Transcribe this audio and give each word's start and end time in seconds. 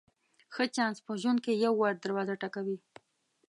ښه 0.53 0.63
چانس 0.75 0.97
په 1.05 1.13
ژوند 1.21 1.39
کې 1.45 1.61
یو 1.65 1.73
وار 1.79 1.93
دروازه 1.97 2.35
ټکوي. 2.41 2.77